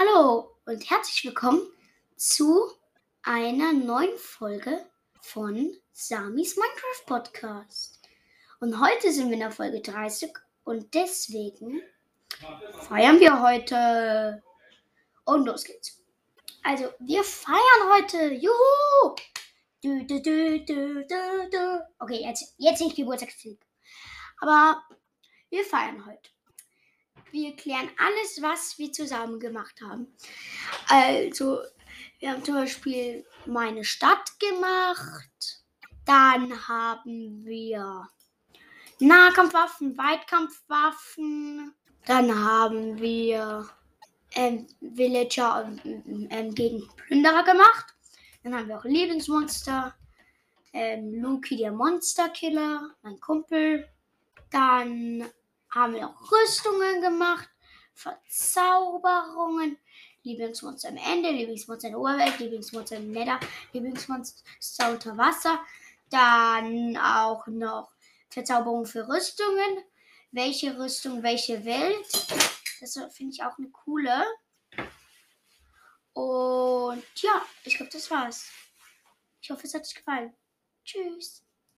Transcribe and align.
Hallo 0.00 0.56
und 0.64 0.88
herzlich 0.88 1.26
willkommen 1.26 1.60
zu 2.16 2.58
einer 3.22 3.74
neuen 3.74 4.16
Folge 4.16 4.86
von 5.20 5.76
Samis 5.92 6.56
Minecraft 6.56 7.04
Podcast. 7.04 8.00
Und 8.60 8.80
heute 8.80 9.12
sind 9.12 9.26
wir 9.26 9.34
in 9.34 9.40
der 9.40 9.50
Folge 9.50 9.82
30 9.82 10.32
und 10.64 10.94
deswegen 10.94 11.82
feiern 12.88 13.20
wir 13.20 13.42
heute. 13.42 14.42
Und 15.26 15.44
los 15.44 15.64
geht's. 15.64 16.02
Also, 16.62 16.84
wir 17.00 17.22
feiern 17.22 17.92
heute. 17.92 18.32
Juhu! 18.32 19.16
Okay, 21.98 22.22
jetzt, 22.24 22.54
jetzt 22.56 22.80
nicht 22.80 22.96
Geburtstagsfilm. 22.96 23.58
Aber 24.40 24.82
wir 25.50 25.62
feiern 25.62 26.06
heute. 26.06 26.30
Wir 27.30 27.54
klären 27.56 27.90
alles, 27.98 28.42
was 28.42 28.78
wir 28.78 28.92
zusammen 28.92 29.38
gemacht 29.38 29.80
haben. 29.82 30.08
Also, 30.88 31.60
wir 32.18 32.30
haben 32.32 32.44
zum 32.44 32.54
Beispiel 32.54 33.24
meine 33.46 33.84
Stadt 33.84 34.38
gemacht. 34.38 35.62
Dann 36.04 36.68
haben 36.68 37.44
wir 37.44 38.08
Nahkampfwaffen, 38.98 39.96
Weitkampfwaffen. 39.96 41.74
Dann 42.06 42.44
haben 42.44 43.00
wir 43.00 43.68
ähm, 44.34 44.66
Villager 44.80 45.72
ähm, 45.84 46.28
ähm, 46.30 46.54
gegen 46.54 46.86
Plünderer 46.96 47.44
gemacht. 47.44 47.94
Dann 48.42 48.54
haben 48.54 48.68
wir 48.68 48.78
auch 48.78 48.84
Lebensmonster. 48.84 49.94
Ähm, 50.72 51.20
Loki, 51.22 51.56
der 51.56 51.72
Monsterkiller, 51.72 52.90
mein 53.02 53.18
Kumpel. 53.20 53.88
Dann 54.50 55.24
haben 55.70 55.94
wir 55.94 56.02
noch 56.02 56.32
Rüstungen 56.32 57.00
gemacht, 57.00 57.48
Verzauberungen, 57.94 59.78
Lieblingsmonster 60.22 60.88
am 60.88 60.96
Ende, 60.96 61.30
Lieblingsmonster 61.30 61.88
in 61.88 61.92
der 61.92 62.00
Oberwelt, 62.00 62.38
Lieblingsmonster 62.38 62.96
im 62.96 63.10
Nether, 63.10 63.40
Lieblingsmonster 63.72 64.90
unter 64.90 65.16
Wasser. 65.16 65.60
Dann 66.10 66.96
auch 66.96 67.46
noch 67.46 67.92
Verzauberungen 68.28 68.86
für 68.86 69.08
Rüstungen. 69.08 69.84
Welche 70.32 70.78
Rüstung, 70.78 71.22
welche 71.22 71.64
Welt. 71.64 72.06
Das 72.80 72.94
finde 73.12 73.32
ich 73.32 73.42
auch 73.42 73.58
eine 73.58 73.68
coole. 73.70 74.24
Und 76.12 77.04
ja, 77.16 77.42
ich 77.64 77.76
glaube, 77.76 77.92
das 77.92 78.10
war's. 78.10 78.50
Ich 79.40 79.50
hoffe, 79.50 79.66
es 79.66 79.74
hat 79.74 79.82
euch 79.82 79.94
gefallen. 79.94 80.34
Tschüss. 80.84 81.42